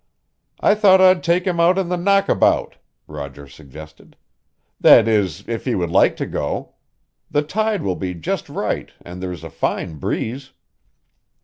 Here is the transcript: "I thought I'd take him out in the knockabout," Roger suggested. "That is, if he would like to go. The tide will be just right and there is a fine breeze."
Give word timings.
"I 0.59 0.73
thought 0.73 0.99
I'd 0.99 1.21
take 1.23 1.45
him 1.45 1.59
out 1.59 1.77
in 1.77 1.89
the 1.89 1.95
knockabout," 1.95 2.77
Roger 3.05 3.47
suggested. 3.47 4.17
"That 4.79 5.07
is, 5.07 5.43
if 5.47 5.65
he 5.65 5.75
would 5.75 5.91
like 5.91 6.15
to 6.17 6.25
go. 6.25 6.73
The 7.29 7.43
tide 7.43 7.83
will 7.83 7.95
be 7.95 8.15
just 8.15 8.49
right 8.49 8.89
and 9.05 9.21
there 9.21 9.31
is 9.31 9.43
a 9.43 9.51
fine 9.51 9.97
breeze." 9.99 10.53